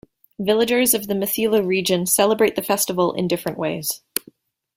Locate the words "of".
0.95-1.05